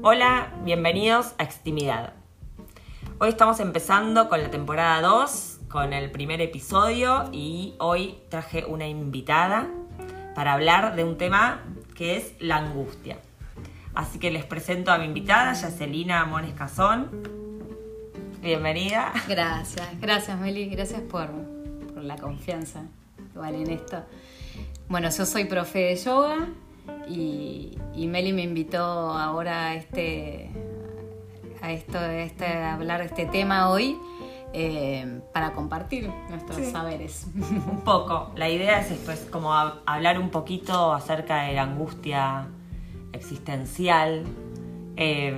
[0.00, 2.12] Hola, bienvenidos a Extimidad.
[3.18, 8.86] Hoy estamos empezando con la temporada 2, con el primer episodio y hoy traje una
[8.86, 9.68] invitada
[10.36, 11.64] para hablar de un tema
[11.96, 13.18] que es la angustia.
[13.92, 17.08] Así que les presento a mi invitada, Yacelina Mones Cazón.
[18.40, 19.12] Bienvenida.
[19.26, 21.28] Gracias, gracias Meli, gracias por,
[21.96, 22.84] la confianza
[23.34, 24.04] igual en esto.
[24.88, 26.46] Bueno, yo soy profe de yoga
[27.08, 30.50] y, y Meli me invitó ahora a este
[31.60, 33.98] a esto, a este, a hablar de este tema hoy
[34.52, 36.70] eh, para compartir nuestros Sí.
[36.70, 37.26] saberes.
[37.34, 38.30] Un poco.
[38.36, 42.46] La idea es esto, es como hab- hablar un poquito acerca de la angustia
[43.12, 44.24] existencial.
[44.96, 45.34] Eh,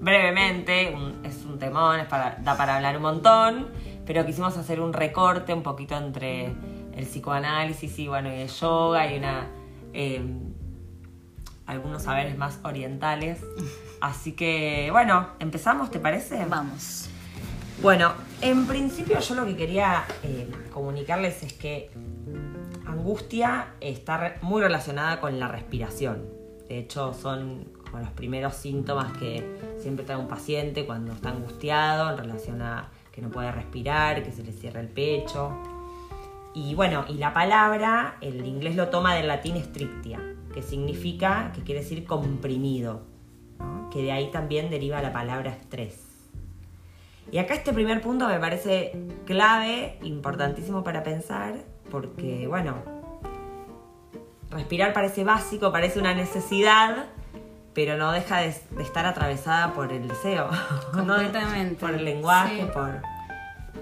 [0.00, 3.68] brevemente, un- es un temón, es para, da para hablar un montón,
[4.06, 6.46] pero quisimos hacer un recorte un poquito entre
[6.94, 9.46] el psicoanálisis y bueno, y el yoga y una
[9.92, 10.22] eh,
[11.68, 13.40] algunos saberes más orientales.
[14.00, 16.44] Así que, bueno, empezamos, ¿te parece?
[16.46, 17.08] Vamos.
[17.80, 21.90] Bueno, en principio yo lo que quería eh, comunicarles es que
[22.86, 26.26] angustia está muy relacionada con la respiración.
[26.68, 32.10] De hecho, son como los primeros síntomas que siempre trae un paciente cuando está angustiado
[32.10, 35.52] en relación a que no puede respirar, que se le cierra el pecho.
[36.54, 40.20] Y bueno, y la palabra, el inglés lo toma del latín strictia,
[40.54, 43.02] que significa, que quiere decir comprimido,
[43.58, 43.90] ¿no?
[43.90, 46.04] que de ahí también deriva la palabra estrés.
[47.30, 48.92] Y acá este primer punto me parece
[49.26, 51.56] clave, importantísimo para pensar,
[51.90, 52.74] porque bueno,
[54.50, 57.06] respirar parece básico, parece una necesidad,
[57.74, 60.48] pero no deja de, de estar atravesada por el deseo,
[60.94, 61.06] ¿no?
[61.06, 61.74] Completamente.
[61.76, 62.70] por el lenguaje, Sí.
[62.72, 63.02] por...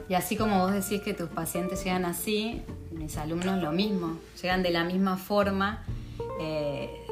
[0.09, 4.63] Y así como vos decís que tus pacientes llegan así, mis alumnos lo mismo, llegan
[4.63, 5.83] de la misma forma.
[6.41, 7.07] Eh,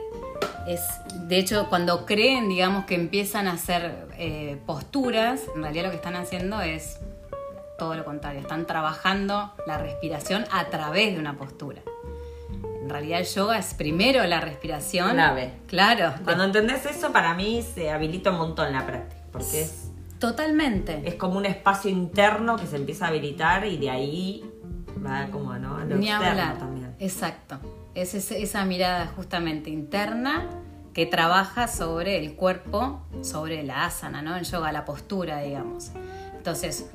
[0.67, 0.81] es,
[1.29, 5.97] de hecho, cuando creen, digamos, que empiezan a hacer eh, posturas, en realidad lo que
[5.97, 6.99] están haciendo es
[7.79, 11.83] todo lo contrario, están trabajando la respiración a través de una postura.
[12.83, 15.13] En realidad el yoga es primero la respiración.
[15.13, 15.53] Clave.
[15.67, 21.03] Claro, Cuando entendés eso, para mí se habilita un montón la práctica, porque es, totalmente.
[21.05, 24.45] es como un espacio interno que se empieza a habilitar y de ahí
[25.05, 25.79] va como, ¿no?
[25.79, 26.59] A lo Ni externo hablar.
[26.59, 26.95] también.
[26.99, 27.59] Exacto.
[27.95, 30.49] Es esa mirada justamente interna
[30.93, 34.37] que trabaja sobre el cuerpo, sobre la asana, ¿no?
[34.37, 35.91] En yoga, la postura, digamos.
[36.37, 36.91] Entonces,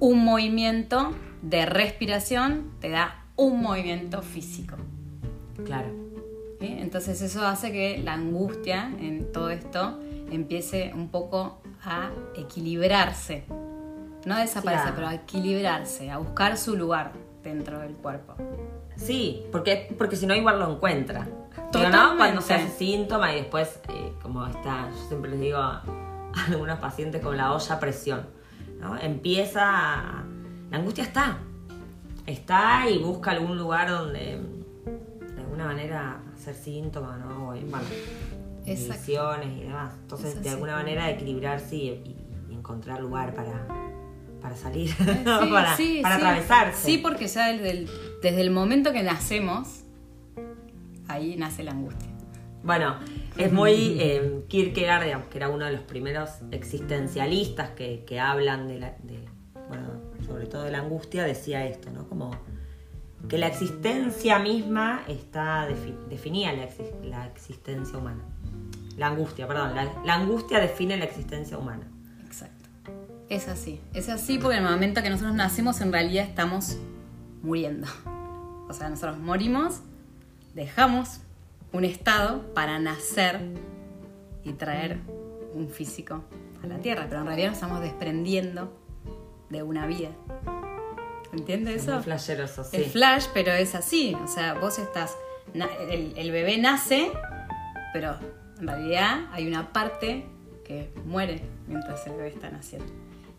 [0.00, 4.76] un movimiento de respiración te da un movimiento físico.
[5.64, 5.88] Claro.
[6.60, 6.76] ¿sí?
[6.78, 9.98] Entonces eso hace que la angustia en todo esto
[10.30, 13.44] empiece un poco a equilibrarse.
[14.24, 14.96] No a desaparecer, Claro.
[14.96, 17.12] pero a equilibrarse, a buscar su lugar
[17.42, 18.34] dentro del cuerpo.
[18.96, 21.26] Sí, porque, porque si no igual lo encuentra.
[21.72, 25.58] Pero no cuando se hace síntoma y después, eh, como está, yo siempre les digo
[25.58, 25.82] a,
[26.34, 28.26] a algunos pacientes como la olla a presión,
[28.80, 28.96] ¿no?
[28.96, 30.24] Empieza, a-
[30.70, 31.38] la angustia está,
[32.26, 34.40] está y busca algún lugar donde
[35.34, 37.44] de alguna manera hacer síntoma, ¿no?
[37.44, 37.66] O, bueno,
[38.66, 38.70] Exacto.
[38.70, 39.92] inhibiciones y demás.
[40.02, 42.16] Entonces, Es de alguna manera equilibrarse y, y-
[42.50, 43.66] y encontrar lugar para,
[44.40, 46.22] para salir, Sí, para, sí, para sí.
[46.22, 46.86] atravesarse.
[46.86, 47.88] Sí, porque ya el,
[48.24, 49.82] desde el momento que nacemos,
[51.08, 52.08] ahí nace la angustia.
[52.62, 52.96] Bueno,
[53.36, 58.66] es muy eh, Kierkegaard, digamos, que era uno de los primeros existencialistas que, que hablan
[58.66, 59.28] de, la, de,
[59.68, 59.88] bueno,
[60.26, 62.08] sobre todo de la angustia, decía esto, ¿no?
[62.08, 62.30] Como
[63.28, 66.50] que la existencia misma está defi- definía
[67.02, 68.24] la existencia humana.
[68.96, 71.86] La angustia, perdón, la, la angustia define la existencia humana.
[72.24, 72.70] Exacto.
[73.28, 73.80] Es así.
[73.92, 76.78] Es así porque en el momento que nosotros nacemos, en realidad estamos
[77.42, 77.86] muriendo.
[78.68, 79.80] O sea, nosotros morimos,
[80.54, 81.20] dejamos
[81.72, 83.40] un estado para nacer
[84.44, 84.98] y traer
[85.52, 86.22] un físico
[86.62, 88.72] a la tierra, pero en realidad nos estamos desprendiendo
[89.50, 90.10] de una vida.
[91.32, 92.00] ¿Entiendes eso?
[92.02, 92.76] Flashero eso, sí.
[92.76, 94.16] El flash, pero es así.
[94.22, 95.16] O sea, vos estás.
[95.90, 97.10] El, el bebé nace,
[97.92, 98.16] pero
[98.60, 100.26] en realidad hay una parte
[100.64, 102.86] que muere mientras el bebé está naciendo.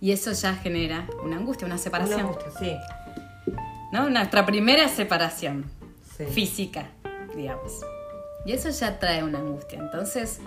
[0.02, 2.20] Y eso ya genera una angustia, una Una separación.
[2.20, 2.76] angustia, sí.
[3.92, 4.10] ¿No?
[4.10, 5.66] Nuestra primera separación
[6.18, 6.26] Sí.
[6.26, 6.90] física,
[7.36, 7.82] digamos.
[8.46, 9.80] Y eso ya trae una angustia.
[9.80, 10.40] Entonces,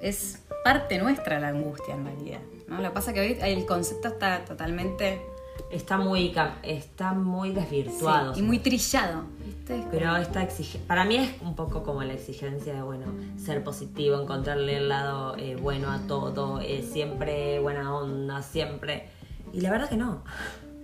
[0.00, 2.40] es parte nuestra la angustia en realidad.
[2.68, 2.76] ¿no?
[2.78, 5.20] Lo que pasa es que hoy el concepto está totalmente.
[5.70, 8.34] Está muy, está muy desvirtuado.
[8.34, 9.24] sí, y muy trillado.
[9.44, 9.74] ¿viste?
[9.74, 13.06] Es como- Pero esta exige para mí es un poco como la exigencia de, bueno,
[13.38, 19.08] ser positivo, encontrarle el lado eh, bueno a todo, eh, siempre buena onda, siempre...
[19.52, 20.22] Y la verdad que no,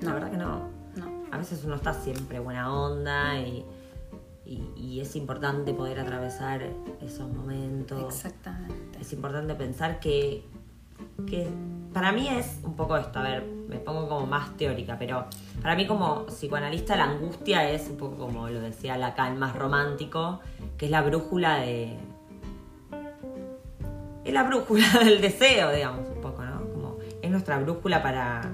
[0.00, 0.81] la verdad que no.
[1.32, 3.64] A veces uno está siempre buena onda y, y
[4.44, 6.62] y, y es importante poder atravesar
[7.00, 8.02] esos momentos.
[8.14, 9.00] Exactamente.
[9.00, 10.44] Es importante pensar que,
[11.26, 11.49] que
[11.93, 15.26] para mí es un poco esto, a ver, me pongo como más teórica, pero
[15.61, 20.40] para mí como psicoanalista la angustia es un poco como lo decía Lacan, más romántico,
[20.76, 21.96] que es la brújula de...
[24.25, 26.61] Es la brújula del deseo, digamos, un poco, ¿no?
[26.73, 28.52] Como es nuestra brújula para,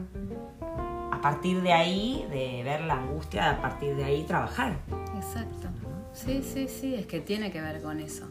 [1.19, 4.79] a partir de ahí, de ver la angustia, a partir de ahí trabajar.
[5.17, 5.67] Exacto.
[6.13, 8.27] Sí, sí, sí, es que tiene que ver con eso.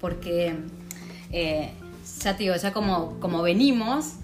[0.00, 0.56] Porque,
[1.30, 1.70] eh,
[2.20, 4.14] ya te digo, ya como, como venimos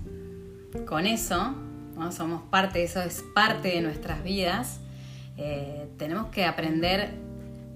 [0.85, 1.55] con eso,
[1.97, 2.11] ¿no?
[2.11, 4.81] somos parte, eso es parte de nuestras vidas,
[5.37, 7.15] eh, tenemos que aprender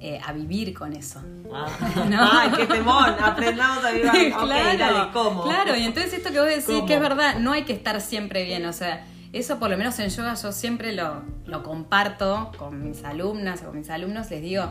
[0.00, 1.22] eh, a vivir con eso.
[1.52, 1.68] Ah.
[2.10, 2.18] No.
[2.32, 4.34] Ay, qué temón, aprendamos a vivir.
[4.36, 5.44] Ok, dale, ¿cómo?
[5.44, 6.86] Claro, y entonces esto que vos decís ¿Cómo?
[6.86, 9.06] que es verdad, no hay que estar siempre bien, o sea,
[9.38, 13.66] eso por lo menos en yoga yo siempre lo, lo comparto con mis alumnas o
[13.66, 14.64] con mis alumnos, les digo,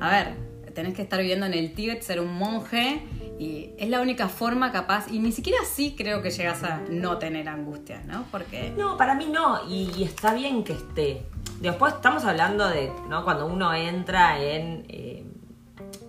[0.00, 0.34] a ver,
[0.76, 3.02] tenés que estar viviendo en el Tíbet, ser un monje,
[3.38, 7.18] y es la única forma capaz, y ni siquiera así creo que llegas a no
[7.18, 8.26] tener angustia, ¿no?
[8.30, 8.72] Porque...
[8.76, 11.22] No, para mí no, y, está bien que esté.
[11.60, 13.24] Después estamos hablando de, ¿no?
[13.24, 15.24] Cuando uno entra en, eh,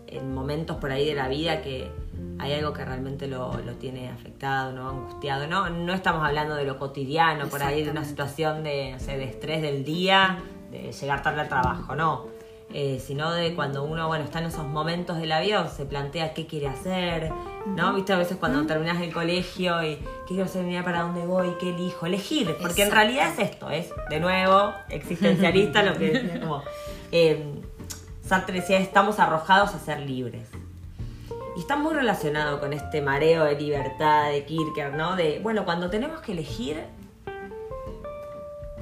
[0.07, 1.89] en momentos por ahí de la vida que
[2.39, 4.89] hay algo que realmente lo, lo tiene afectado, ¿no?
[4.89, 5.69] Angustiado, ¿no?
[5.69, 9.84] No estamos hablando de lo cotidiano, por ahí de una situación de, de estrés del
[9.84, 10.39] día,
[10.72, 12.28] de llegar tarde al trabajo, no.
[12.74, 16.34] Eh, sino de cuando uno, bueno, está en esos momentos de la vida se plantea
[16.34, 17.31] qué quiere hacer,
[17.66, 17.94] ¿no?
[17.94, 21.54] Viste, a veces cuando terminas el colegio y qué quiero hacer, mira para dónde voy,
[21.62, 26.42] qué elijo, elegir, porque en realidad es esto, es de nuevo existencialista lo que decía
[26.42, 26.62] como
[27.13, 27.62] eh,
[28.22, 30.50] Sartre decía, estamos arrojados a ser libres.
[31.57, 35.15] Y está muy relacionado con este mareo de libertad de Kierkegaard, ¿no?
[35.15, 36.83] De, bueno, cuando tenemos que elegir,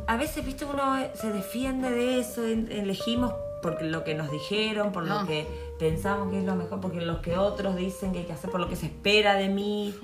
[0.08, 5.08] a veces, viste, uno se defiende de eso, elegimos por lo que nos dijeron, por
[5.08, 5.26] lo No.
[5.26, 5.48] que
[5.80, 8.60] pensamos que es lo mejor, porque lo que otros dicen que hay que hacer, por
[8.60, 9.96] lo que se espera de mí.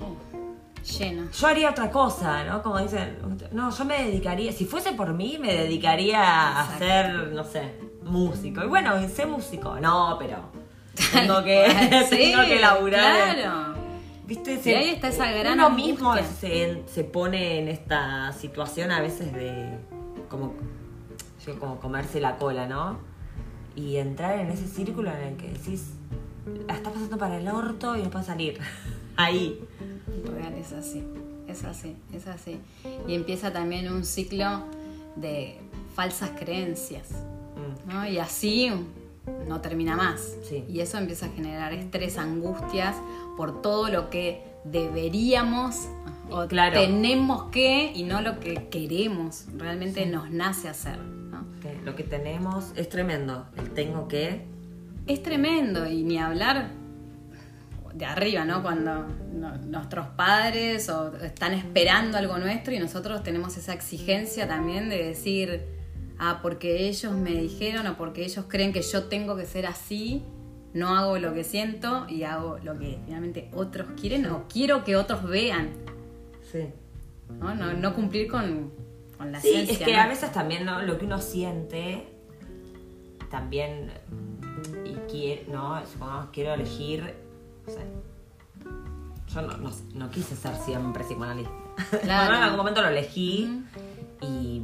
[0.98, 1.30] Lleno.
[1.30, 2.62] Yo haría otra cosa, ¿no?
[2.62, 3.18] Como dicen,
[3.52, 8.64] no, yo me dedicaría, si fuese por mí, me dedicaría a ser, no sé, músico.
[8.64, 10.38] Y bueno, sé músico, no, pero
[11.12, 11.66] tengo que,
[12.10, 13.36] Sí, tengo que laburar.
[13.36, 13.72] Claro.
[14.26, 14.58] ¿Viste?
[14.62, 15.86] Sí, ahí está esa gran Uno angustia.
[15.92, 19.76] mismo se, se pone en esta situación a veces de
[20.28, 20.54] como,
[21.58, 22.98] como comerse la cola, ¿no?
[23.74, 25.90] Y entrar en ese círculo en el que decís,
[26.66, 28.58] la estás pasando para el orto y no puedes salir.
[29.16, 29.60] Ahí.
[30.24, 31.02] Real, es así,
[31.48, 32.58] es así, es así.
[33.08, 34.64] Y empieza también un ciclo
[35.16, 35.58] de
[35.94, 37.08] falsas creencias,
[37.54, 37.92] Mm.
[37.92, 38.06] ¿no?
[38.08, 38.72] Y así
[39.48, 40.20] no termina más.
[40.48, 40.64] Sí.
[40.68, 42.96] Y eso empieza a generar estrés, angustias
[43.36, 45.88] por todo lo que deberíamos
[46.30, 46.80] o Claro.
[46.80, 50.98] tenemos que y no lo que queremos, realmente nos nace hacer.
[51.84, 53.46] Lo que tenemos es tremendo.
[53.56, 54.44] El tengo que.
[55.06, 56.70] Es tremendo y ni hablar
[57.94, 58.62] de arriba, ¿no?
[58.62, 64.88] Cuando no- nuestros padres o están esperando algo nuestro y nosotros tenemos esa exigencia también
[64.88, 65.62] de decir,
[66.24, 70.22] ah, porque ellos me dijeron o porque ellos creen que yo tengo que ser así,
[70.72, 74.96] no hago lo que siento y hago lo que finalmente otros quieren o quiero que
[74.96, 75.70] otros vean,
[76.50, 76.68] Sí.
[77.40, 77.54] ¿no?
[77.54, 78.70] No, no cumplir con,
[79.18, 79.72] con la Sí, ciencia.
[79.72, 80.00] es que ¿no?
[80.02, 80.80] a veces también ¿no?
[80.82, 82.06] lo que uno siente
[83.30, 83.90] también
[84.84, 85.80] y quiere, ¿no?
[85.86, 87.14] Supongamos quiero elegir,
[87.66, 87.80] no sé.
[89.34, 91.50] Yo no, no, no quise ser siempre psicoanalista.
[92.02, 92.26] Claro.
[92.28, 93.62] Bueno, en algún momento lo elegí
[94.20, 94.60] y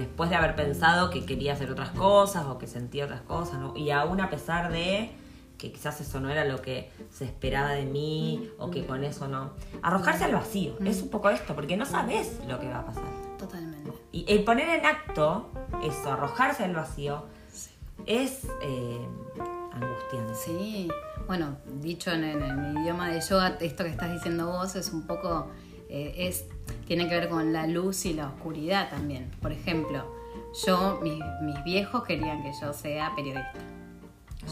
[0.00, 3.76] después de haber pensado que quería hacer otras cosas o que sentía otras cosas, ¿no?
[3.76, 5.10] Y aún a pesar de
[5.58, 9.28] que quizás eso no era lo que se esperaba de mí o que con eso
[9.28, 9.52] no.
[9.82, 13.04] Arrojarse al vacío, es un poco esto, porque no sabes lo que va a pasar.
[13.38, 13.92] Totalmente.
[14.10, 15.50] Y el poner en acto
[15.84, 17.24] eso, arrojarse al vacío,
[18.06, 19.06] es eh,
[19.72, 20.34] angustiante.
[20.34, 20.88] Sí,
[21.26, 25.06] bueno, dicho en, en el idioma de yoga, esto que estás diciendo vos es un
[25.06, 25.48] poco,
[25.90, 26.44] eh, es,
[26.86, 29.30] tiene que ver con la luz y la oscuridad también.
[29.42, 30.14] Por ejemplo,
[30.66, 33.58] yo, mis, mis viejos querían que yo sea periodista.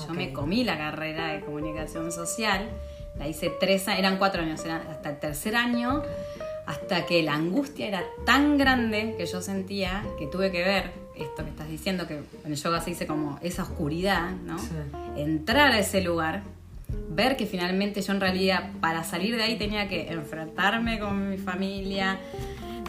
[0.06, 2.68] Yo me comí la carrera de comunicación social,
[3.18, 6.02] la hice tres años, eran cuatro años, eran hasta el tercer año,
[6.66, 11.42] hasta que la angustia era tan grande que yo sentía que tuve que ver esto
[11.42, 14.58] que estás diciendo, que en el yoga se dice como esa oscuridad, ¿no?
[14.58, 14.68] Sí.
[15.16, 16.42] Entrar a ese lugar,
[17.10, 21.38] ver que finalmente yo en realidad para salir de ahí tenía que enfrentarme con mi
[21.38, 22.18] familia,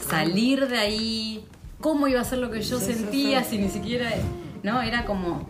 [0.07, 1.45] salir de ahí,
[1.81, 3.57] cómo iba a ser lo que yo Sí, sentía sí.
[3.57, 4.09] si ni siquiera,
[4.63, 4.81] ¿no?
[4.81, 5.49] Era como,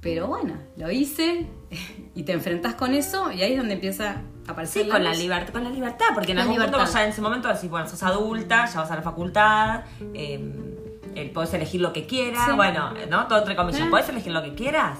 [0.00, 1.46] pero bueno, lo hice
[2.14, 5.12] y te enfrentás con eso y ahí es donde empieza a aparecer Sí, con la,
[5.14, 6.78] libertad, con la libertad, porque en La algún libertad.
[6.78, 11.30] punto ya en ese momento decís, bueno, sos adulta, ya vas a la facultad, eh,
[11.34, 12.52] podés elegir lo que quieras, Sí.
[12.54, 13.26] bueno, ¿no?
[13.26, 13.90] Todo entre comillas, Eh.
[13.90, 14.98] podés elegir lo que quieras.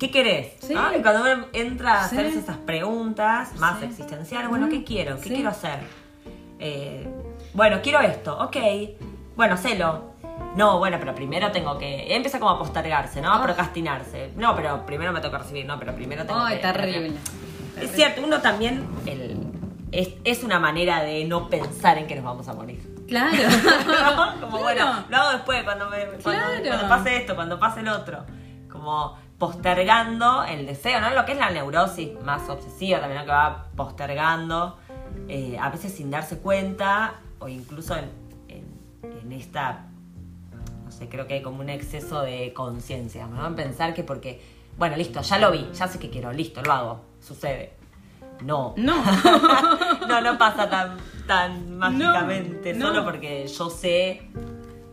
[0.00, 0.54] ¿Qué querés?
[0.60, 0.74] Sí.
[0.74, 0.96] ¿no?
[0.96, 2.16] Y cuando uno entra a Sí.
[2.16, 3.84] hacerse esas preguntas más Sí.
[3.84, 5.20] existenciales, bueno, ¿qué quiero?
[5.20, 5.78] ¿Qué quiero hacer?
[6.58, 7.08] Eh,
[7.54, 8.56] bueno, quiero esto, ok.
[9.36, 10.10] Bueno, hacelo.
[10.56, 12.14] No, bueno, pero primero tengo que.
[12.14, 13.30] Empieza como a postergarse, ¿no?
[13.32, 13.42] A Ah.
[13.44, 14.32] procrastinarse.
[14.36, 16.62] No, pero primero me toca recibir, no, pero primero tengo Ay, que.
[16.62, 17.12] terrible.
[17.80, 18.86] Es cierto, uno también.
[19.06, 19.38] el-
[19.92, 22.80] es, es una manera de no pensar en que nos vamos a morir.
[23.08, 23.32] Claro.
[23.36, 24.40] ¿no?
[24.40, 24.62] Como Claro.
[24.62, 26.62] bueno, lo hago después, cuando, me, cuando, Claro.
[26.64, 28.24] cuando pase esto, cuando pase el otro.
[28.70, 31.10] Como postergando el deseo, ¿no?
[31.10, 33.24] Lo que es la neurosis más obsesiva también, ¿no?
[33.26, 34.76] Que va postergando,
[35.28, 38.04] eh, a veces sin darse cuenta, o incluso en,
[38.48, 39.86] en- en esta,
[40.84, 43.46] no sé, creo que hay como un exceso de conciencia, ¿no?
[43.46, 44.40] En pensar que porque,
[44.76, 47.72] bueno, listo, ya lo vi, ya sé que quiero, listo, lo hago, sucede.
[48.42, 48.74] No.
[48.76, 49.02] No.
[50.08, 52.88] no, no pasa tan, tan mágicamente, no.
[52.88, 54.28] solo porque yo sé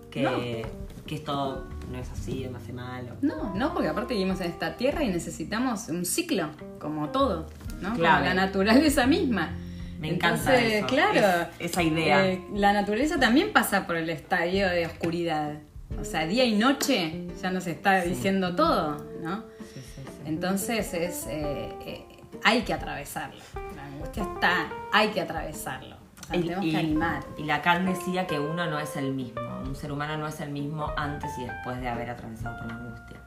[0.10, 0.66] que,
[1.06, 3.13] que esto no es así, me hace malo.
[3.22, 7.48] No, no, porque aparte vivimos en esta tierra y necesitamos un ciclo, como todo,
[7.82, 7.94] ¿no?
[7.96, 8.15] Claro.
[8.24, 9.51] Como la naturaleza misma.
[10.00, 11.48] Me encanta Entonces, eso, claro.
[11.60, 12.27] es- esa idea.
[12.27, 15.56] eh, la naturaleza también pasa por el estadio de oscuridad.
[16.00, 19.44] O sea, día y noche ya nos está diciendo todo, ¿no?
[19.74, 20.22] Sí, sí, sí.
[20.25, 22.06] Entonces es eh, eh,
[22.44, 23.41] hay que atravesarlo.
[23.75, 25.97] La angustia está, hay que atravesarlo.
[26.34, 27.24] Y- tenemos y- que animar.
[27.38, 30.50] Y Lacan decía que uno no es el mismo, un ser humano no es el
[30.50, 33.17] mismo antes y después de haber atravesado por la angustia.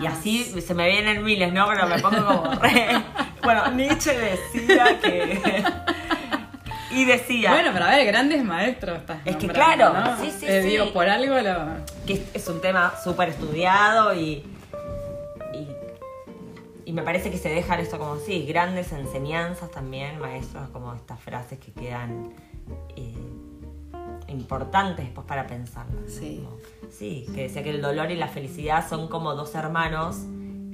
[0.00, 1.66] Y así se me vienen miles, ¿no?
[1.68, 3.02] Pero me pongo como re...
[3.42, 5.64] Bueno, Nietzsche decía que...
[6.90, 7.50] Y decía...
[7.50, 10.16] Bueno, pero a ver, grandes maestros estás Es que claro, ¿no?
[10.18, 10.70] sí, sí, Eh, sí.
[10.70, 11.84] Digo, por algo lo...
[12.06, 14.42] que es- un tema súper estudiado y,
[16.88, 21.20] y me parece que se dejan esto como sí, grandes enseñanzas también, maestros, como estas
[21.20, 22.30] frases que quedan
[22.96, 23.14] eh,
[24.28, 25.94] importantes después para pensarlas.
[26.02, 26.08] ¿no?
[26.08, 26.42] Sí.
[26.44, 26.56] Como-
[26.90, 30.16] sí, que decía que el dolor y la felicidad son como dos hermanos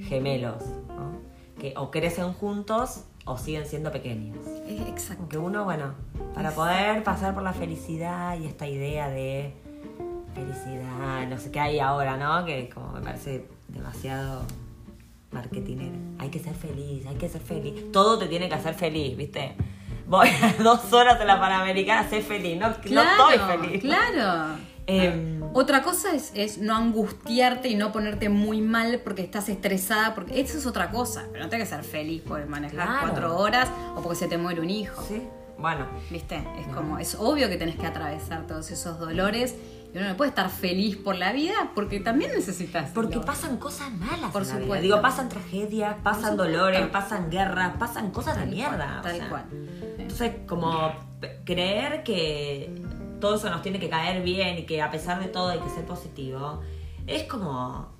[0.07, 1.19] gemelos, ¿no?
[1.59, 4.37] que o crecen juntos o siguen siendo pequeños.
[4.67, 5.23] Eh, Exacto.
[5.23, 5.95] Aunque uno, bueno,
[6.33, 9.53] para poder pasar por la felicidad y esta idea de
[10.33, 12.45] felicidad, no sé qué hay ahora, ¿no?
[12.45, 14.43] Que como me parece demasiado
[15.35, 15.95] marketinero.
[16.17, 17.91] Hay que ser feliz, hay que ser feliz.
[17.91, 19.55] Todo te tiene que hacer feliz, ¿viste?
[20.07, 22.57] Voy a dos horas en la Panamericana, sé feliz.
[22.59, 23.81] No, Claro, no estoy feliz.
[23.81, 24.55] claro.
[24.87, 30.13] Em, Otra cosa es, es no angustiarte y no ponerte muy mal porque estás estresada,
[30.13, 31.23] porque eso es otra cosa.
[31.31, 32.99] Pero no tienes que ser feliz por manejar Claro.
[33.01, 35.01] cuatro horas o porque se te muere un hijo.
[35.07, 35.21] sí,
[35.57, 35.87] bueno.
[36.11, 36.35] ¿Viste?
[36.59, 39.55] Es como, es obvio que tenés que atravesar todos esos dolores
[39.95, 42.89] y uno no puede estar feliz por la vida porque también necesitas.
[42.91, 44.63] Porque pasan cosas malas Por en la vida.
[44.65, 44.83] supuesto.
[44.83, 48.75] Digo, pasan tragedias, pasan dolores, pasan guerras, pasan cosas de mierda.
[48.77, 49.29] cual, o tal sea.
[49.29, 49.45] cual.
[49.97, 50.91] Entonces, como
[51.45, 52.75] creer que
[53.21, 55.69] todo eso nos tiene que caer bien y que a pesar de todo hay que
[55.69, 56.59] ser positivo,
[57.07, 57.95] es como.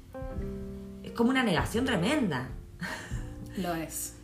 [1.02, 2.50] Es como una negación tremenda.
[3.58, 4.16] Lo es.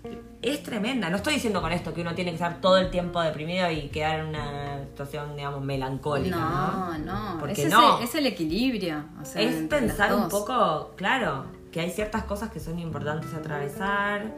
[0.42, 1.10] Es tremenda.
[1.10, 3.88] No estoy diciendo con esto que uno tiene que estar todo el tiempo deprimido y
[3.90, 6.36] quedar en una situación, digamos, melancólica.
[6.36, 7.40] No, No, no.
[7.40, 8.00] Porque es no.
[8.00, 9.06] el- Es, el equilibrio.
[9.22, 14.34] o sea, es pensar un poco, claro, que hay ciertas cosas que son importantes atravesar,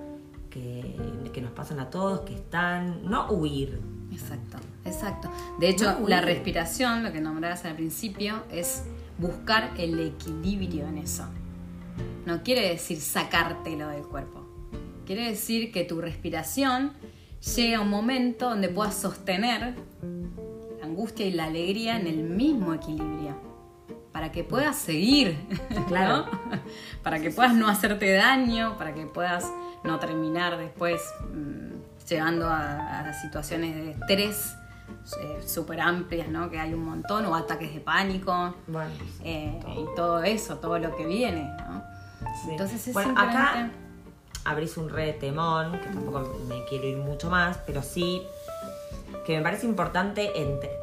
[0.50, 0.96] que,
[1.34, 3.10] que nos pasan a todos, que están.
[3.10, 3.82] No huir.
[4.12, 5.32] Exacto, exacto.
[5.60, 8.84] De hecho, No, la respiración, lo que nombrabas al principio, es
[9.18, 11.26] buscar el equilibrio en eso.
[12.26, 14.42] No quiere decir sacártelo del cuerpo.
[15.06, 16.94] Quiere decir que tu respiración
[17.56, 19.76] llegue a un momento donde puedas sostener
[20.80, 23.36] la angustia y la alegría en el mismo equilibrio.
[24.12, 25.36] Para que puedas seguir,
[25.88, 26.26] Claro.
[26.26, 26.60] ¿no?
[27.04, 29.52] Para que puedas no hacerte daño, para que puedas
[29.84, 31.02] no terminar después
[31.34, 34.56] mm, llegando a, a situaciones de estrés
[35.20, 36.50] eh, súper amplias, ¿no?
[36.50, 38.92] Que hay un montón, o ataques de pánico, Bueno,
[39.24, 41.84] eh, y todo eso, todo lo que viene, ¿no?
[42.44, 42.52] Sí.
[42.52, 43.42] Entonces es bueno, simplemente...
[43.42, 43.72] acá
[44.46, 48.22] abrís un re temón, que tampoco me quiero ir mucho más, pero sí
[49.26, 50.32] que me parece importante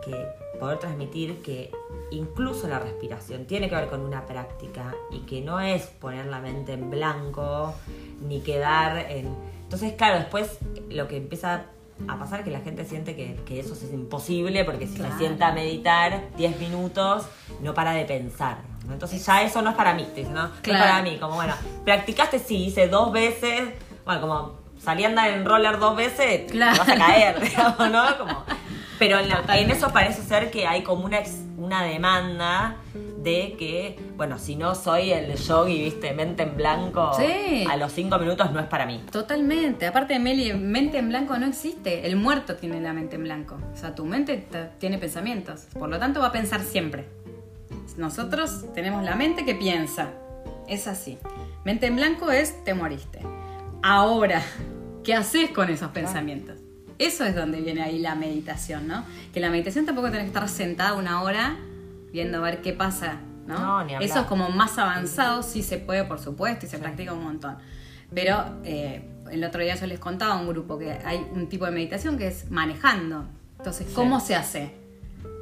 [0.04, 0.26] que
[0.58, 1.70] poder transmitir que
[2.10, 6.40] incluso la respiración tiene que ver con una práctica y que no es poner la
[6.40, 7.74] mente en blanco
[8.26, 9.34] ni quedar en...
[9.62, 11.64] Entonces, claro, después lo que empieza
[12.08, 15.12] a pasar es que la gente siente que, que eso es imposible porque si Claro.
[15.12, 17.24] se sienta a meditar 10 minutos
[17.60, 18.58] no para de pensar.
[18.90, 18.94] ¿No?
[18.94, 20.48] Entonces ya eso no es para mí, te dice, ¿no?
[20.48, 20.84] No Claro.
[20.84, 21.54] es para mí, como bueno,
[21.84, 23.70] practicaste sí, hice dos veces,
[24.04, 26.72] bueno, como salí a andar en roller dos veces, Claro.
[26.74, 28.18] te vas a caer, digamos, ¿no?
[28.18, 28.44] Como,
[28.98, 31.20] pero en, la- en eso parece ser que hay como una,
[31.56, 32.76] una demanda
[33.22, 37.66] de que, bueno, si no soy el yogi, viste, mente en blanco, Sí.
[37.70, 39.02] a los cinco minutos no es para mí.
[39.12, 39.86] Totalmente.
[39.86, 42.06] Aparte Meli, mente en blanco no existe.
[42.06, 43.58] El muerto tiene la mente en blanco.
[43.74, 44.46] O sea, tu mente
[44.78, 45.66] tiene pensamientos.
[45.78, 47.06] Por lo tanto, va a pensar siempre.
[48.00, 50.08] Nosotros tenemos la mente que piensa.
[50.66, 51.18] es así.
[51.66, 53.20] Mente en blanco es te moriste.
[53.82, 54.42] Ahora,
[55.04, 56.56] ¿qué haces con esos pensamientos?
[56.98, 59.04] Eso es donde viene ahí la meditación, ¿no?
[59.34, 61.58] Que la meditación tampoco tiene que estar sentada una hora
[62.10, 63.58] viendo a ver qué pasa, ¿no?
[63.58, 63.92] No, ni.
[64.02, 67.58] Eso es como más avanzado, sí se puede, por supuesto, y se practica un montón.
[68.14, 71.66] Pero eh, el otro día yo les contaba a un grupo que hay un tipo
[71.66, 73.26] de meditación que es manejando.
[73.58, 74.79] Entonces, ¿cómo se hace?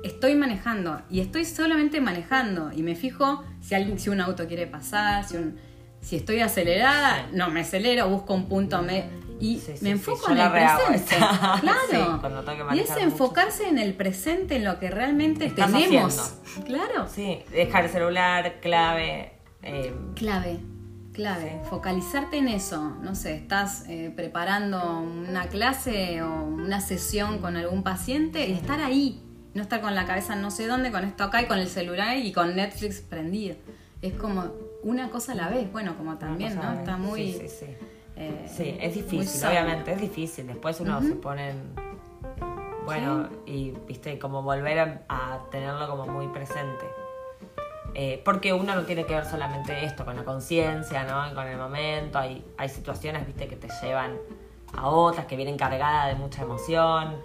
[0.05, 4.67] Estoy manejando y estoy solamente manejando y me fijo si alguien, si un auto quiere
[4.67, 5.57] pasar, si un,
[6.01, 9.07] si estoy acelerada, no me acelero, busco un punto me,
[9.41, 11.17] y Sí, sí, me enfoco en el presente.
[11.61, 12.21] Claro.
[12.75, 13.01] Y es mucho.
[13.01, 16.35] enfocarse en el presente, en lo que realmente tenemos.
[16.65, 17.09] Claro.
[17.09, 19.33] Sí, dejar el celular, clave.
[19.63, 20.59] eh, Clave,
[21.13, 21.61] clave.
[21.71, 22.97] Focalizarte en eso.
[23.03, 28.81] No sé, estás eh, preparando una clase o una sesión con algún paciente y estar
[28.81, 29.23] ahí.
[29.55, 32.17] No estar con la cabeza no sé dónde, con esto acá y con el celular
[32.17, 33.57] y con Netflix prendido.
[34.03, 34.45] Es como
[34.83, 35.71] una cosa a la vez.
[35.73, 36.63] Bueno, como también, ¿no?
[36.81, 37.33] Está muy.
[37.33, 37.67] Sí, sí, sí.
[38.17, 40.47] eh, Sí, es difícil, obviamente, es difícil.
[40.47, 41.75] Después uno se pone en-
[42.85, 46.87] Bueno, y viste, como volver a, a tenerlo como muy presente.
[47.95, 51.35] Eh, porque uno no tiene que ver solamente esto con la conciencia, ¿no?
[51.35, 52.19] Con el momento.
[52.19, 54.17] Hay, hay situaciones, viste, que te llevan
[54.75, 57.17] a otras, que vienen cargadas de mucha emoción.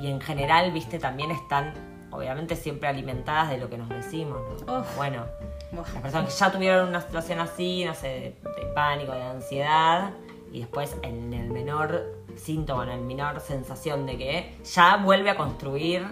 [0.00, 1.72] Y en general, viste, también están,
[2.10, 4.80] obviamente, siempre alimentadas de lo que nos decimos, ¿no?
[4.80, 4.96] Uf.
[4.96, 5.26] Bueno,
[5.72, 8.20] las personas que ya tuvieron una situación así, no sé, de,
[8.60, 10.10] de pánico, de ansiedad,
[10.52, 15.36] y después en el menor síntoma, en el menor sensación de que ya vuelve a
[15.36, 16.06] construir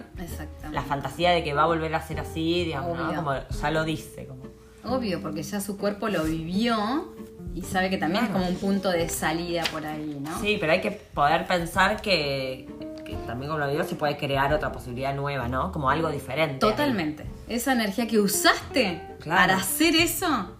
[0.71, 3.13] la fantasía de que va a volver a ser así, digamos, ¿no?
[3.15, 4.43] Como ya lo dice, como.
[4.85, 7.13] Obvio, porque ya su cuerpo lo vivió
[7.53, 10.39] y sabe que también es como un punto de salida por ahí, ¿no?
[10.39, 12.67] Sí, pero hay que poder pensar que,
[13.09, 15.71] que también, como lo digo, se puede crear otra posibilidad nueva, ¿no?
[15.71, 16.59] Como algo diferente.
[16.59, 17.25] Totalmente.
[17.47, 19.41] Esa energía que usaste Claro.
[19.41, 20.55] para hacer eso,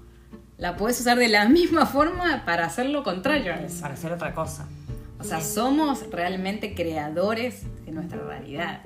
[0.57, 3.53] la puedes usar de la misma forma para hacer lo contrario.
[3.81, 4.67] Para hacer otra cosa.
[5.19, 8.81] O sea, somos realmente creadores de nuestra realidad.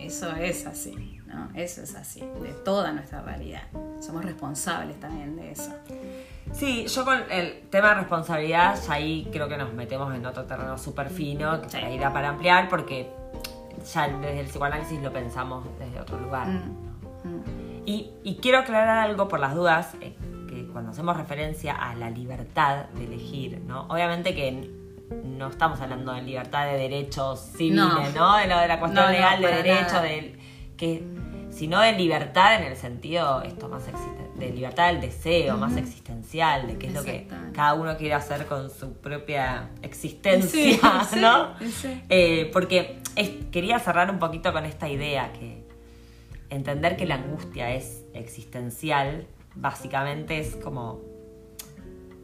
[0.00, 1.48] Eso es así, ¿no?
[1.54, 3.62] Eso es así, de toda nuestra realidad.
[4.00, 5.70] Somos responsables también de eso.
[6.52, 10.44] Sí, yo con el tema de responsabilidad, ya ahí creo que nos metemos en otro
[10.44, 11.76] terreno súper fino, que Sí.
[11.76, 13.10] ahí da para ampliar, porque
[13.92, 16.48] ya desde el psicoanálisis lo pensamos desde otro lugar.
[16.48, 17.82] Mm.
[17.86, 20.14] Y, y quiero aclarar algo por las dudas, eh,
[20.48, 23.82] que cuando hacemos referencia a la libertad de elegir, ¿no?
[23.88, 24.70] Obviamente que
[25.24, 28.32] no estamos hablando de libertad de derechos civiles, ¿no?
[28.32, 28.36] No.
[28.38, 30.38] De lo de la cuestión No, legal de derechos, del
[30.76, 31.02] que
[31.58, 33.82] sino de libertad en el sentido esto más
[34.36, 38.46] de libertad del deseo, más existencial, de qué es lo que cada uno quiere hacer
[38.46, 41.58] con su propia existencia, Sí, sí, ¿no?
[41.68, 42.00] sí.
[42.08, 45.66] Eh, porque es- quería cerrar un poquito con esta idea que
[46.50, 51.00] entender que la angustia es existencial, básicamente es como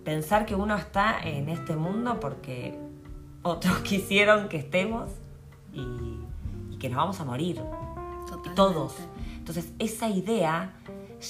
[0.05, 2.79] pensar que uno está en este mundo porque
[3.43, 5.11] otros quisieron que estemos
[5.73, 5.81] y,
[6.71, 7.57] y que nos vamos a morir,
[8.27, 8.51] Totalmente.
[8.55, 8.95] todos.
[9.45, 10.73] Entonces esa idea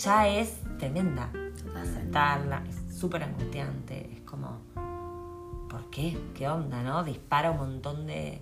[0.04, 1.30] ya es tremenda.
[1.74, 4.58] Aceptarla, es súper angustiante, es como,
[5.68, 6.16] ¿por qué?
[6.32, 7.02] ¿Qué onda, no?
[7.02, 8.40] Dispara un montón de...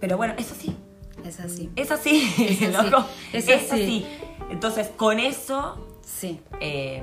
[0.00, 0.76] Pero bueno, es así,
[1.24, 1.72] Es así.
[1.74, 3.04] es así, Es así, loco.
[3.32, 4.06] es así.
[4.48, 6.40] Entonces, con eso, Sí.
[6.60, 7.02] eh,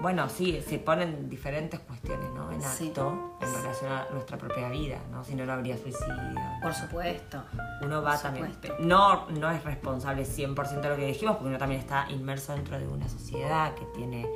[0.00, 2.50] bueno, sí, se ponen diferentes cuestiones, ¿no?
[2.52, 2.88] En Sí.
[2.88, 5.22] acto, en relación a nuestra propia vida, ¿no?
[5.24, 6.14] Si no, no habría suicidio.
[6.62, 7.42] Por supuesto.
[7.82, 8.52] Uno va Por también.
[8.52, 8.76] supuesto.
[8.80, 12.78] No, no es responsable 100% de lo que dijimos, porque uno también está inmerso dentro
[12.78, 14.26] de una sociedad que tiene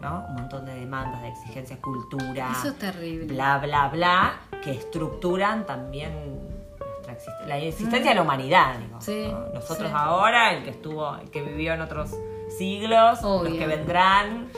[0.00, 0.26] ¿no?
[0.28, 3.26] un montón de demandas, de exigencias, cultura, Eso es terrible.
[3.32, 4.32] bla, bla, bla,
[4.62, 6.40] que estructuran también
[6.80, 8.78] nuestra exist- la existencia de la humanidad.
[8.78, 9.46] digo, Sí, ¿no?
[9.54, 9.94] Nosotros sí.
[9.96, 12.10] ahora, el que estuvo, el que vivió en otros
[12.58, 14.48] siglos, los que vendrán.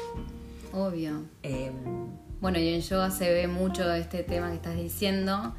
[0.75, 1.23] Obvio.
[1.43, 1.71] eh,
[2.41, 5.55] Bueno, y en yoga se ve mucho este tema que estás diciendo,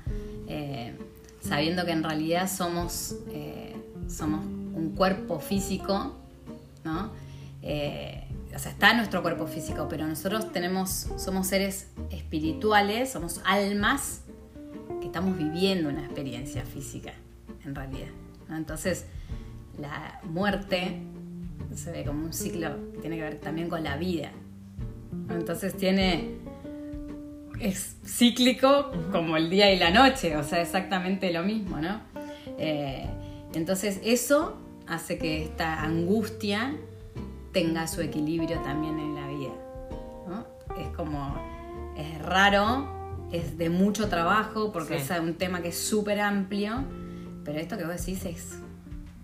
[0.48, 0.94] eh,
[1.42, 3.76] sabiendo que en realidad somos, eh,
[4.08, 6.14] somos un cuerpo físico,
[6.84, 7.12] ¿no?
[7.64, 8.24] Eh,
[8.54, 14.22] o sea, está nuestro cuerpo físico, pero nosotros tenemos, somos seres espirituales, somos almas
[15.00, 17.14] que estamos viviendo una experiencia física,
[17.64, 18.10] en realidad.
[18.48, 18.58] ¿no?
[18.58, 19.06] Entonces,
[19.80, 21.02] la muerte
[21.74, 24.32] se ve como un ciclo que tiene que ver también con la vida.
[25.30, 26.36] Entonces tiene
[27.60, 32.02] es cíclico como el día y la noche, o sea, exactamente lo mismo, ¿no?
[32.58, 33.08] Eh,
[33.54, 36.76] entonces eso hace que esta angustia
[37.54, 39.54] tenga su equilibrio también en la vida,
[40.28, 40.46] ¿no?
[40.80, 41.36] Es como,
[41.98, 42.88] es raro,
[43.32, 45.14] es de mucho trabajo porque Sí.
[45.14, 46.84] es un tema que es súper amplio,
[47.46, 48.60] pero esto que vos decís es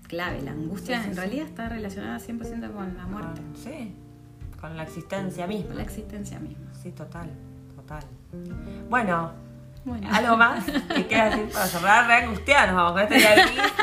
[0.07, 3.41] clave, la angustia Sí, sí, en realidad está relacionada 100% con la muerte.
[3.55, 3.93] Sí,
[4.61, 5.73] con la existencia misma.
[5.73, 6.71] La existencia misma.
[6.81, 7.29] Sí, total,
[7.75, 8.03] total.
[8.89, 9.31] Bueno,
[9.83, 10.07] Bueno.
[10.11, 12.07] ¿algo más que quieras decir para cerrar?
[12.07, 13.35] Re angustiada, nos vamos con este día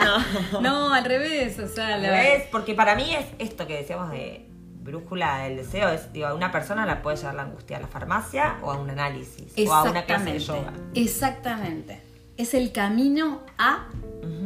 [0.52, 0.60] ¿no?
[0.60, 4.46] No, al revés, o sea, Al revés, porque para mí es esto que decíamos de
[4.80, 7.88] brújula del deseo, es, digo, a una persona la puede llevar la angustia a la
[7.88, 10.72] farmacia o a un análisis o a una clase de yoga.
[10.94, 12.00] Exactamente.
[12.38, 13.88] Es el camino a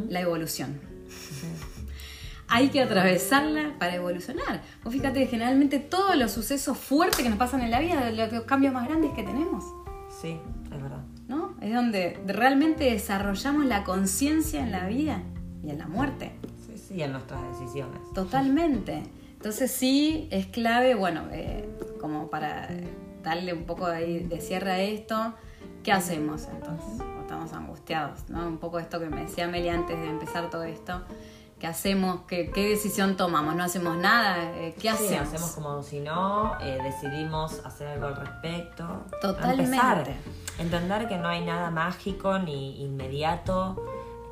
[0.09, 0.81] la evolución.
[2.47, 4.61] Hay que atravesarla para evolucionar.
[4.83, 8.43] Vos fíjate que generalmente todos los sucesos fuertes que nos pasan en la vida, los
[8.43, 9.63] cambios más grandes que tenemos,
[10.21, 11.01] Sí, es verdad.
[11.27, 11.55] ¿no?
[11.61, 15.21] Es donde realmente desarrollamos la conciencia en la vida
[15.63, 16.33] y en la muerte.
[16.65, 17.99] Sí, sí, en nuestras decisiones.
[18.13, 19.03] Totalmente.
[19.33, 21.67] Entonces sí es clave, bueno, eh,
[21.99, 22.69] como para
[23.23, 25.33] darle un poco ahí de cierre a esto,
[25.83, 27.05] ¿qué hacemos entonces?
[27.21, 28.47] Estamos angustiados, ¿no?
[28.47, 31.01] Un poco esto que me decía Meli antes de empezar todo esto.
[31.63, 32.23] ¿Qué hacemos?
[32.27, 33.55] ¿Qué, qué decisión tomamos?
[33.55, 34.51] ¿No hacemos nada?
[34.57, 35.29] Eh, ¿Qué Sí, hacemos?
[35.29, 39.05] hacemos como si no, eh, decidimos hacer algo al respecto.
[39.21, 39.63] Totalmente.
[39.63, 40.13] empezar.
[40.59, 43.81] Entender que no hay nada mágico ni inmediato,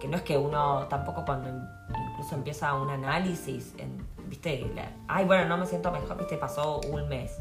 [0.01, 1.69] que no es que uno tampoco cuando in-
[2.11, 4.69] incluso empieza un análisis, en- viste,
[5.07, 7.37] ay bueno, no me siento mejor, viste, pasó un mes.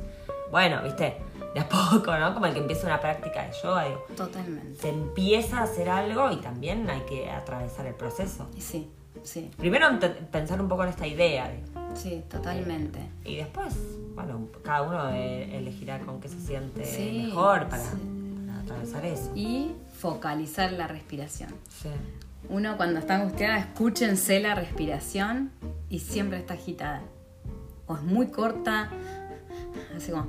[0.53, 1.21] Bueno, viste,
[1.53, 2.33] de a poco, ¿no?
[2.33, 4.81] Como el que empieza una práctica de yoga, digo, Totalmente.
[4.81, 8.49] se empieza a hacer algo y también hay que atravesar el proceso.
[8.57, 8.89] Sí,
[9.23, 9.87] sí, Primero
[10.31, 11.51] pensar un poco en esta idea,
[11.95, 13.01] sí, totalmente.
[13.25, 13.75] Y después,
[14.15, 17.97] bueno, cada uno eh, elegirá con qué se siente Sí, mejor para, sí.
[18.47, 19.31] para atravesar eso.
[19.35, 21.51] Y focalizar la respiración.
[21.69, 21.89] Sí.
[22.49, 25.51] Uno cuando está angustiada, escúchense la respiración
[25.89, 27.03] y siempre está agitada.
[27.87, 28.91] O es muy corta,
[29.97, 30.27] así como...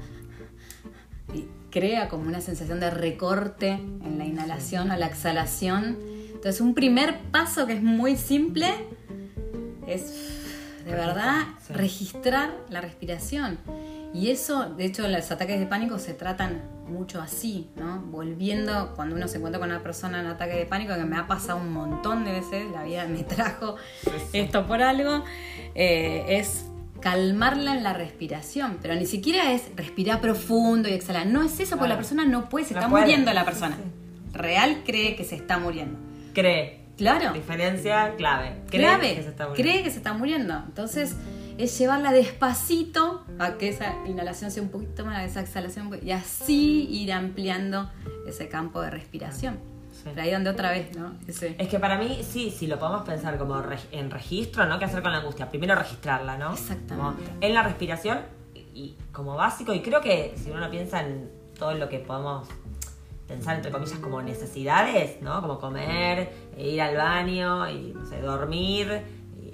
[1.34, 5.98] Y crea como una sensación de recorte en la inhalación o la exhalación.
[6.42, 8.68] Entonces un primer paso que es muy simple
[9.86, 10.12] es,
[10.86, 11.74] de verdad, Sí.
[11.74, 13.60] registrar la respiración.
[14.14, 18.02] Y eso, de hecho, los ataques de pánico se tratan mucho así, ¿no?
[18.08, 21.28] Volviendo, cuando uno se encuentra con una persona en ataque de pánico, que me ha
[21.28, 23.76] pasado un montón de veces, la vida me trajo
[24.34, 25.24] esto por algo,
[25.76, 26.66] eh, es
[27.00, 31.78] calmarla en la respiración, pero ni siquiera es respirar profundo y exhalar, no es eso,
[31.78, 31.90] porque Claro.
[31.90, 33.04] la persona no puede, se No está puede.
[33.04, 33.78] muriendo la persona.
[34.34, 35.98] Real cree que se está muriendo.
[36.34, 36.80] Cree.
[36.98, 37.34] Claro.
[37.34, 38.62] Diferencia clave.
[38.70, 39.72] Cree Clave, que se está muriendo.
[39.72, 40.54] cree que se está muriendo.
[40.68, 41.16] Entonces,
[41.58, 46.88] es llevarla despacito a que esa inhalación sea un poquito más, esa exhalación, y así
[46.92, 47.90] ir ampliando
[48.28, 49.60] ese campo de respiración.
[49.92, 50.02] Sí.
[50.06, 51.14] Pero ahí donde otra vez, ¿no?
[51.28, 54.80] Ese- Es que para mí, sí, si lo podemos pensar como reg- en registro, ¿no?
[54.80, 55.50] ¿Qué hacer con la angustia?
[55.50, 56.54] Primero registrarla, ¿no?
[56.54, 57.24] Exactamente.
[57.26, 58.20] Como en la respiración
[58.56, 62.48] y como básico, y creo que si uno piensa en todo lo que podemos
[63.32, 65.42] pensar, entre comillas, como necesidades, ¿no?
[65.42, 69.02] Como comer, e ir al baño, y, no sé, dormir,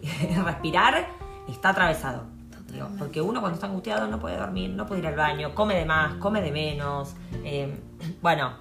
[0.01, 1.07] y respirar,
[1.47, 2.23] está atravesado.
[2.71, 5.75] Digo, porque uno cuando está angustiado no puede dormir, no puede ir al baño, come
[5.75, 7.13] de más, come de menos.
[7.43, 7.73] eh,
[8.21, 8.53] bueno,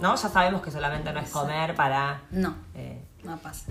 [0.00, 0.14] ¿no?
[0.16, 2.22] Ya sabemos que solamente no es comer para...
[2.30, 3.70] No, eh, no pasa.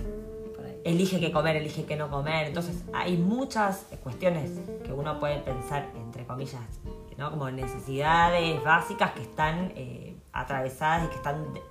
[0.56, 0.80] Por ahí.
[0.86, 2.48] elige qué comer, elige qué no comer.
[2.48, 4.52] Entonces hay muchas cuestiones
[4.86, 6.62] que uno puede pensar, entre comillas,
[7.18, 7.30] ¿no?
[7.30, 11.62] como necesidades básicas que están eh, atravesadas y que están de-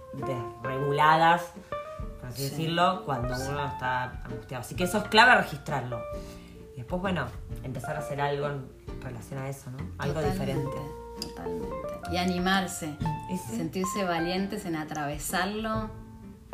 [0.62, 1.42] desreguladas,
[2.20, 2.51] por así Sí.
[2.51, 4.61] decirlo, cuando uno está angustiado.
[4.62, 6.01] Así que eso es clave registrarlo.
[6.75, 7.27] Y después, bueno,
[7.64, 8.64] empezar a hacer algo en
[9.03, 9.79] relación a eso, ¿no?
[9.98, 10.77] Algo Totalmente, diferente.
[11.20, 11.68] Totalmente.
[12.11, 12.94] Y animarse,
[13.33, 13.57] Y sí.
[13.57, 15.90] sentirse valientes en atravesarlo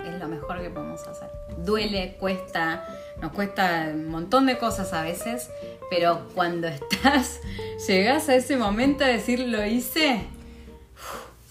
[0.04, 1.30] es lo mejor que podemos hacer.
[1.58, 2.84] Duele, cuesta,
[3.20, 5.50] nos cuesta un montón de cosas a veces,
[5.90, 7.40] pero cuando estás,
[7.86, 10.24] llegas a ese momento de decir lo hice,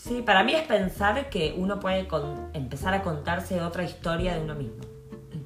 [0.08, 4.41] Sí, para mí es pensar que uno puede con- empezar a contarse otra historia de
[4.41, 4.82] uno mismo.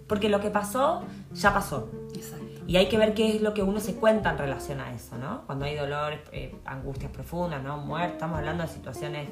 [0.08, 1.89] Porque lo que pasó, ya pasó.
[2.13, 2.45] exacto.
[2.67, 5.17] Y hay que ver qué es lo que uno se cuenta en relación a eso,
[5.17, 5.41] ¿no?
[5.45, 7.78] Cuando hay dolores, eh, angustias profundas, ¿no?
[7.78, 9.30] Muerte, estamos hablando de situaciones,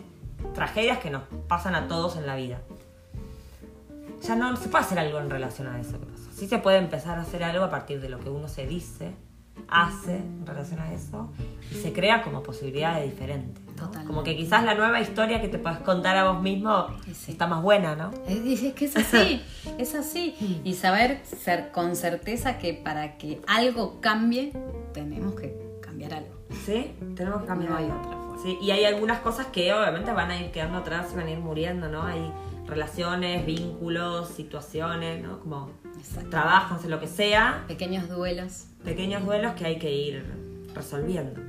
[0.54, 2.60] tragedias que nos pasan a todos en la vida.
[4.24, 6.30] Ya no se puede hacer algo en relación a eso que pasó.
[6.34, 9.14] Sí se puede empezar a hacer algo a partir de lo que uno se dice,
[9.68, 11.30] hace en relación a eso,
[11.72, 13.64] y se crea como posibilidades diferentes.
[13.78, 14.06] ¿no?
[14.06, 17.32] Como que quizás la nueva historia que te puedes contar a vos mismo sí.
[17.32, 18.12] está más buena, ¿no?
[18.28, 19.42] Es, es que es así,
[19.78, 20.62] es así.
[20.66, 24.52] Y saber ser con certeza que para que algo cambie,
[24.94, 26.36] tenemos que cambiar algo.
[26.66, 28.00] Sí, tenemos que cambiar No hay algo.
[28.00, 28.38] otra forma.
[28.44, 31.32] Sí, y hay algunas cosas que obviamente van a ir quedando atrás y van a
[31.32, 32.04] ir muriendo, ¿no?
[32.04, 32.32] Hay
[32.70, 35.40] relaciones, vínculos, situaciones, ¿no?
[35.40, 36.30] Como Exacto.
[36.30, 38.66] trabajos, lo que sea, Pequeños duelos.
[38.84, 40.26] pequeños duelos que hay que ir
[40.74, 41.42] resolviendo.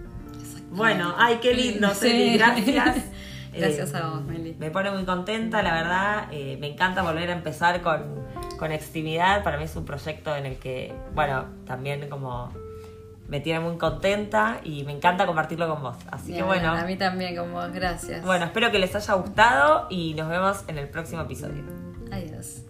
[0.70, 2.00] Bueno, ay, qué lindo, Sí.
[2.09, 2.96] Celi, gracias.
[3.52, 4.54] Gracias Eh, a vos, Meli.
[4.61, 6.28] Me pone muy contenta, la verdad.
[6.30, 8.24] eh, me encanta volver a empezar con,
[8.56, 9.42] con Extimidad.
[9.42, 12.52] Para mí es un proyecto en el que, bueno, también como
[13.31, 15.97] me tiene muy contenta y me encanta compartirlo con vos.
[16.11, 16.73] Así que bueno.
[16.73, 18.25] A mí también con vos, gracias.
[18.25, 21.62] Bueno, espero que les haya gustado y nos vemos en el próximo episodio.
[22.11, 22.62] Adiós.